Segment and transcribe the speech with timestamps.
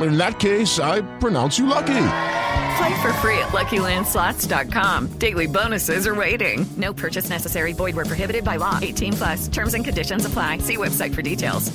[0.00, 2.06] In that case, I pronounce you lucky.
[2.76, 5.18] Play for free at LuckyLandSlots.com.
[5.18, 6.64] Daily bonuses are waiting.
[6.76, 7.72] No purchase necessary.
[7.72, 8.78] Void where prohibited by law.
[8.80, 9.48] 18 plus.
[9.48, 10.58] Terms and conditions apply.
[10.58, 11.70] See website for details.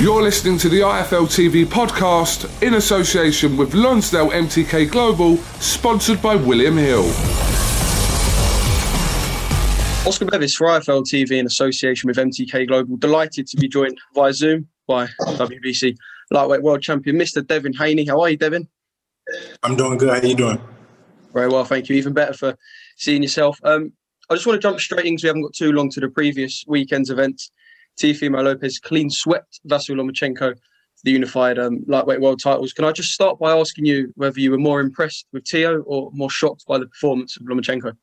[0.00, 6.34] You're listening to the IFL TV podcast in association with Lonsdale MTK Global, sponsored by
[6.34, 7.53] William Hill.
[10.06, 12.98] Oscar Bevis for IFL TV in association with MTK Global.
[12.98, 15.96] Delighted to be joined via Zoom by WBC
[16.30, 17.46] lightweight world champion, Mr.
[17.46, 18.04] Devin Haney.
[18.04, 18.68] How are you, Devin?
[19.62, 20.10] I'm doing good.
[20.10, 20.60] How are you doing?
[21.32, 21.96] Very well, thank you.
[21.96, 22.54] Even better for
[22.96, 23.58] seeing yourself.
[23.64, 23.92] Um,
[24.28, 26.08] I just want to jump straight in because we haven't got too long to the
[26.10, 27.50] previous weekend's events.
[27.98, 30.54] Teofimo Lopez clean swept Vasyl Lomachenko
[31.04, 32.72] the unified um, lightweight world titles.
[32.72, 36.10] Can I just start by asking you whether you were more impressed with Tio or
[36.12, 37.94] more shocked by the performance of Lomachenko?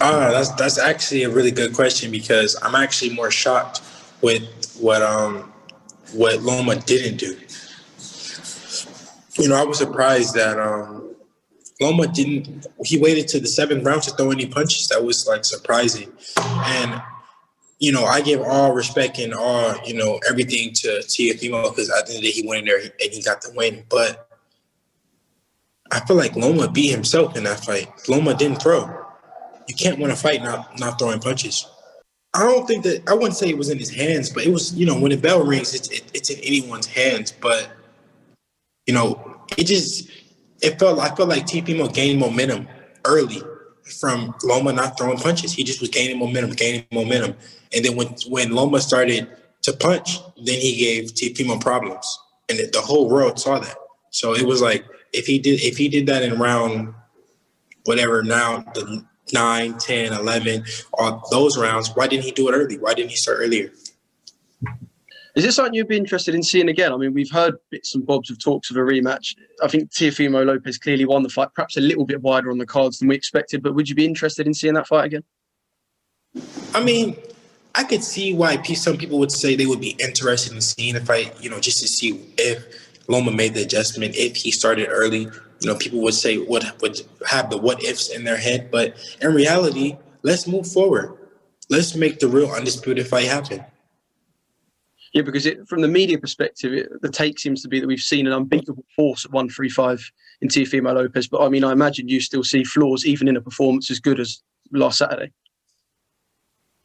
[0.00, 3.82] Ah, that's that's actually a really good question because I'm actually more shocked
[4.20, 4.42] with
[4.80, 5.52] what um
[6.12, 7.38] what Loma didn't do.
[9.40, 11.14] You know, I was surprised that um
[11.80, 14.88] Loma didn't he waited to the seventh round to throw any punches.
[14.88, 16.12] That was like surprising.
[16.38, 17.02] And
[17.80, 22.06] you know, I give all respect and all, you know, everything to Teofimo because at
[22.06, 23.84] the end of the day he went in there and he got the win.
[23.88, 24.28] But
[25.90, 27.90] I feel like Loma beat himself in that fight.
[28.08, 29.03] Loma didn't throw
[29.68, 31.66] you can't win a fight not not throwing punches.
[32.34, 34.74] I don't think that I wouldn't say it was in his hands, but it was
[34.74, 37.32] you know when the bell rings, it's it, it's in anyone's hands.
[37.32, 37.70] But
[38.86, 40.10] you know, it just
[40.60, 42.68] it felt I felt like Teofimo gained momentum
[43.04, 43.40] early
[44.00, 45.52] from Loma not throwing punches.
[45.52, 47.36] He just was gaining momentum, gaining momentum,
[47.74, 49.28] and then when when Loma started
[49.62, 53.76] to punch, then he gave Teofimo problems, and the whole world saw that.
[54.10, 56.94] So it was like if he did if he did that in round
[57.84, 60.64] whatever now the 9, 10, 11,
[60.94, 62.78] all those rounds, why didn't he do it early?
[62.78, 63.70] Why didn't he start earlier?
[65.34, 66.92] Is this something you'd be interested in seeing again?
[66.92, 69.34] I mean, we've heard bits and bobs of talks of a rematch.
[69.62, 72.66] I think Teofimo Lopez clearly won the fight, perhaps a little bit wider on the
[72.66, 75.24] cards than we expected, but would you be interested in seeing that fight again?
[76.72, 77.16] I mean,
[77.74, 81.00] I could see why some people would say they would be interested in seeing the
[81.00, 82.64] fight, you know, just to see if
[83.08, 85.28] Loma made the adjustment, if he started early,
[85.64, 88.94] you know, people would say would would have the what ifs in their head, but
[89.22, 91.16] in reality, let's move forward.
[91.70, 93.64] Let's make the real undisputed fight happen.
[95.14, 98.00] Yeah, because it, from the media perspective, it, the take seems to be that we've
[98.00, 100.10] seen an unbeatable force at 135
[100.42, 101.28] in Teofimo Lopez.
[101.28, 104.20] But I mean, I imagine you still see flaws even in a performance as good
[104.20, 105.32] as last Saturday.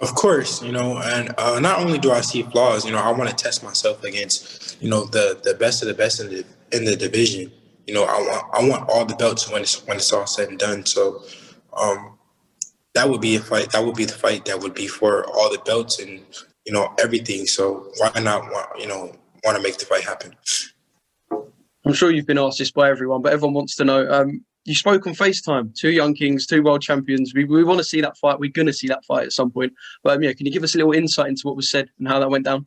[0.00, 3.10] Of course, you know, and uh, not only do I see flaws, you know, I
[3.12, 6.44] want to test myself against, you know, the the best of the best in the
[6.72, 7.50] in the division
[7.86, 10.48] you know, I want I want all the belts when it's when it's all said
[10.48, 10.84] and done.
[10.84, 11.22] So
[11.72, 12.18] um,
[12.94, 13.70] that would be a fight.
[13.72, 16.24] That would be the fight that would be for all the belts and
[16.64, 17.46] you know everything.
[17.46, 19.12] So why not want you know
[19.44, 20.34] want to make the fight happen?
[21.30, 24.10] I'm sure you've been asked this by everyone, but everyone wants to know.
[24.10, 27.32] Um, you spoke on FaceTime, two young kings, two world champions.
[27.32, 28.40] We, we want to see that fight.
[28.40, 29.72] We're going to see that fight at some point.
[30.02, 32.08] But um, yeah, can you give us a little insight into what was said and
[32.08, 32.66] how that went down?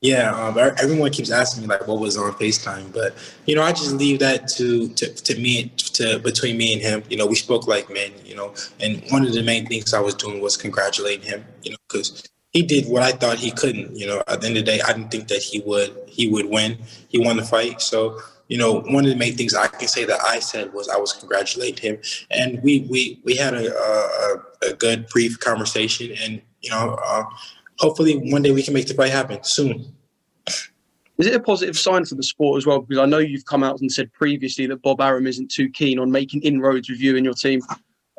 [0.00, 3.16] Yeah, um, everyone keeps asking me like what was on FaceTime, but
[3.46, 7.02] you know, I just leave that to to to me to between me and him.
[7.10, 8.12] You know, we spoke like men.
[8.24, 11.44] You know, and one of the main things I was doing was congratulating him.
[11.64, 12.22] You know, because
[12.52, 13.96] he did what I thought he couldn't.
[13.96, 16.28] You know, at the end of the day, I didn't think that he would he
[16.28, 16.78] would win.
[17.08, 20.04] He won the fight, so you know, one of the main things I can say
[20.04, 22.00] that I said was I was congratulating him,
[22.30, 27.24] and we we we had a a, a good brief conversation, and you know, uh,
[27.78, 29.94] hopefully one day we can make the fight happen soon.
[31.18, 32.80] Is it a positive sign for the sport as well?
[32.80, 35.98] Because I know you've come out and said previously that Bob Arum isn't too keen
[35.98, 37.60] on making inroads with you and your team.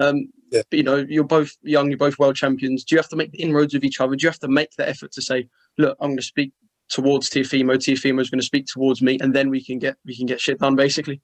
[0.00, 0.62] Um, Yeah.
[0.70, 2.82] But you know, you're both young, you're both world champions.
[2.82, 4.16] Do you have to make the inroads with each other?
[4.16, 5.46] Do you have to make the effort to say,
[5.76, 6.52] "Look, I'm going to speak
[6.88, 7.76] towards Teofimo.
[7.76, 10.40] Teofimo is going to speak towards me, and then we can get we can get
[10.40, 11.20] shit done." Basically,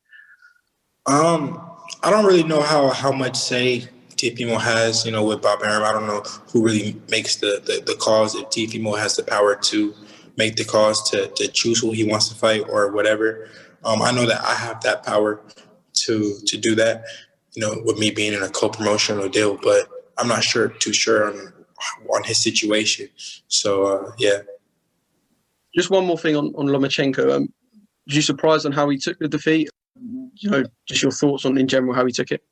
[1.06, 1.58] Um,
[2.02, 3.88] I don't really know how how much say
[4.24, 5.82] Teofimo has, you know, with Bob Arum.
[5.82, 8.34] I don't know who really makes the the, the calls.
[8.34, 9.94] If Teofimo has the power to
[10.36, 13.48] make the calls to to choose who he wants to fight or whatever.
[13.84, 15.42] Um, I know that I have that power
[16.04, 17.04] to to do that.
[17.54, 19.88] You know, with me being in a co-promotional deal, but
[20.18, 21.52] I'm not sure too sure on
[22.14, 23.08] on his situation.
[23.48, 24.38] So uh, yeah.
[25.74, 27.32] just one more thing on on Lomachenko.
[27.32, 27.52] Um,
[28.06, 29.68] was you surprised on how he took the defeat?
[30.36, 32.42] You know, just your thoughts on in general how he took it.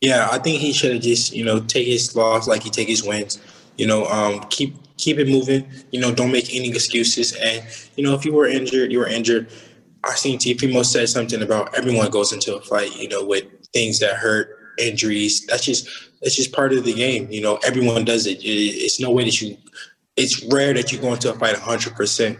[0.00, 2.88] Yeah, I think he should have just, you know, take his loss like he take
[2.88, 3.38] his wins.
[3.76, 5.70] You know, um, keep keep it moving.
[5.90, 7.34] You know, don't make any excuses.
[7.36, 7.62] And
[7.96, 9.48] you know, if you were injured, you were injured.
[10.04, 13.44] I seen Teofimo said something about everyone goes into a fight, you know, with
[13.74, 15.44] things that hurt, injuries.
[15.46, 15.86] That's just
[16.22, 17.30] that's just part of the game.
[17.30, 18.38] You know, everyone does it.
[18.42, 19.56] It- It's no way that you.
[20.16, 22.38] It's rare that you go into a fight hundred percent.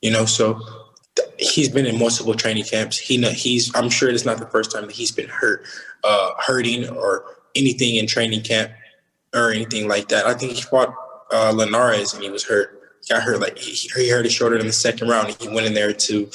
[0.00, 0.60] You know, so
[1.38, 2.98] he's been in multiple training camps.
[2.98, 3.74] He he's.
[3.74, 5.64] I'm sure it's not the first time that he's been hurt,
[6.04, 7.24] uh, hurting or
[7.54, 8.72] anything in training camp
[9.34, 10.26] or anything like that.
[10.26, 10.94] I think he fought
[11.32, 12.78] uh, Linares and he was hurt.
[13.08, 15.28] Got hurt like he, he hurt his shoulder in the second round.
[15.28, 16.30] And he went in there to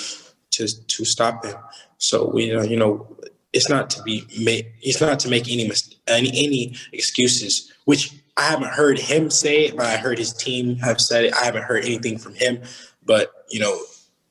[0.52, 1.56] to to stop him.
[1.98, 3.18] So we, uh, you know,
[3.54, 4.68] it's not to be made.
[4.82, 7.72] It's not to make any mis- any any excuses.
[7.86, 11.34] Which I haven't heard him say it, but I heard his team have said it.
[11.34, 12.62] I haven't heard anything from him,
[13.06, 13.80] but you know,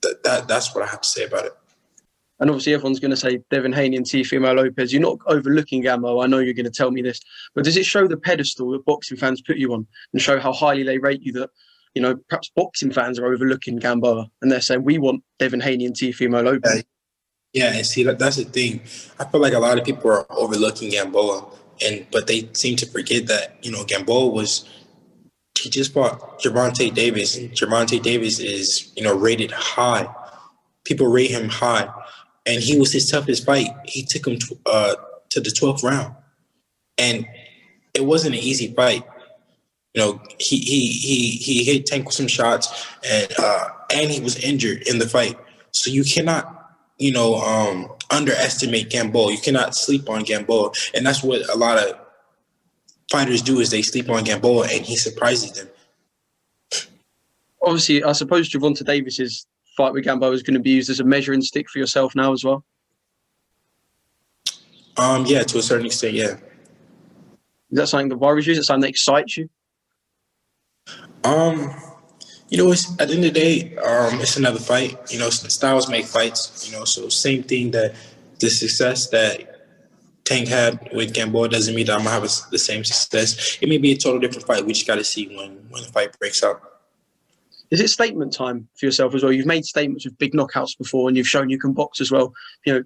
[0.03, 1.53] th- that that's what I have to say about it.
[2.39, 4.93] And obviously, everyone's going to say Devin Haney and Teofimo Lopez.
[4.93, 6.23] You're not overlooking Gambo.
[6.23, 7.21] I know you're going to tell me this,
[7.55, 10.53] but does it show the pedestal that boxing fans put you on and show how
[10.53, 11.33] highly they rate you?
[11.33, 11.51] That
[11.95, 15.87] you know, perhaps boxing fans are overlooking Gamboa and they're saying we want Devin Haney
[15.87, 16.85] and Teofimo Lopez.
[17.55, 18.83] Yeah, and see that, that's the thing.
[19.19, 21.47] I feel like a lot of people are overlooking Gamboa,
[21.83, 24.69] and but they seem to forget that you know Gamboa was
[25.58, 30.08] he just fought Gervonta Davis, Gervonta Davis is you know rated high.
[30.85, 31.88] People rate him high,
[32.44, 33.70] and he was his toughest fight.
[33.85, 34.94] He took him to, uh,
[35.31, 36.14] to the twelfth round,
[36.99, 37.26] and
[37.94, 39.05] it wasn't an easy fight.
[39.94, 44.20] You know, he he he he hit Tank with some shots, and uh, and he
[44.20, 45.37] was injured in the fight.
[45.73, 46.56] So you cannot
[46.99, 49.32] you know, um, underestimate Gamboa.
[49.32, 51.94] You cannot sleep on Gamboa, and that's what a lot of
[53.11, 55.69] fighters do is they sleep on Gamboa, and he surprises them.
[57.62, 61.05] Obviously, I suppose Gervonta Davis's fight with Gamboa is going to be used as a
[61.05, 62.64] measuring stick for yourself now as well.
[64.97, 66.37] Um, yeah, to a certain extent, yeah.
[67.70, 68.53] Is that something that worries you?
[68.53, 69.50] Is that something that excites you?
[71.25, 71.75] Um,
[72.49, 75.12] you know, it's at the end of the day, um, it's another fight.
[75.12, 76.67] You know, styles make fights.
[76.70, 77.94] You know, so same thing that
[78.38, 79.56] the success that
[80.26, 83.58] Tank had with Gamboa doesn't mean that I'm gonna have a, the same success.
[83.61, 84.67] It may be a total different fight.
[84.67, 86.61] We just got to see when when the fight breaks out.
[87.70, 89.32] Is it statement time for yourself as well?
[89.32, 92.34] You've made statements with big knockouts before, and you've shown you can box as well.
[92.64, 92.82] You know,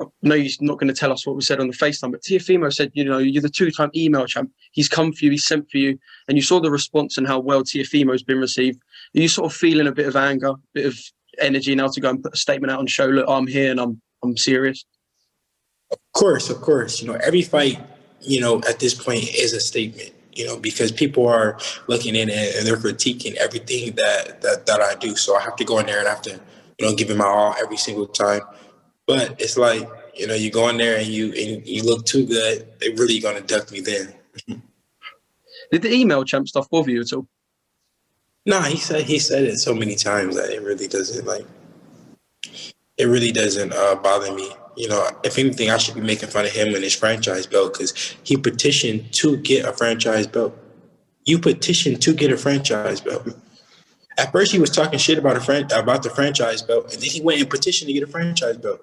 [0.00, 2.22] I know you're not going to tell us what was said on the FaceTime, but
[2.22, 4.50] Teofimo said, you know, you're the two-time email champ.
[4.72, 5.98] He's come for you, he's sent for you,
[6.28, 8.80] and you saw the response and how well Teofimo's been received.
[9.14, 10.98] Are you sort of feeling a bit of anger, a bit of
[11.38, 13.80] energy now to go and put a statement out and show, look, I'm here and
[13.80, 14.84] I'm I'm serious?
[15.90, 17.00] Of course, of course.
[17.00, 17.80] You know, every fight,
[18.20, 20.12] you know, at this point is a statement.
[20.32, 24.94] You know, because people are looking in and, they're critiquing everything that, that that I
[24.94, 25.16] do.
[25.16, 26.40] So I have to go in there and I have to,
[26.78, 28.40] you know, give it my all every single time.
[29.06, 32.26] But it's like, you know, you go in there and you and you look too
[32.26, 34.14] good, they're really gonna duck me then.
[35.72, 37.26] Did the email champ stuff bother you at all?
[38.46, 41.46] Nah, he said he said it so many times that it really doesn't like
[42.96, 44.52] it really doesn't uh, bother me.
[44.76, 47.74] You know, if anything, I should be making fun of him and his franchise belt
[47.74, 50.56] because he petitioned to get a franchise belt.
[51.24, 53.28] You petitioned to get a franchise belt.
[54.16, 57.10] At first, he was talking shit about a fran- about the franchise belt, and then
[57.10, 58.80] he went and petitioned to get a franchise belt.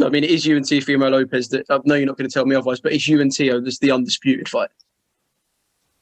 [0.00, 2.28] I mean, it is you and Teofimo Lopez that uh, I know you're not going
[2.28, 4.70] to tell me otherwise, but it's you and Tio that's the undisputed fight.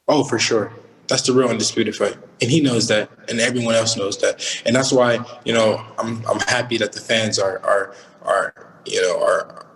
[0.07, 0.71] Oh, for sure.
[1.07, 4.75] That's the real undisputed fight, and he knows that, and everyone else knows that, and
[4.75, 9.21] that's why you know I'm I'm happy that the fans are are are you know
[9.23, 9.67] are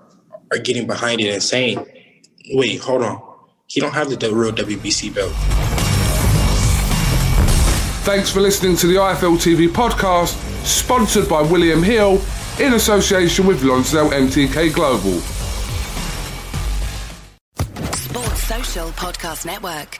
[0.52, 1.86] are getting behind it and saying,
[2.54, 3.22] wait, hold on,
[3.68, 5.32] he don't have the, the real WBC belt.
[8.04, 10.36] Thanks for listening to the IFL TV podcast.
[10.66, 12.22] sponsored by William Hill
[12.60, 15.20] in association with Lonsdale MTK Global.
[17.96, 20.00] Sports Social Podcast Network.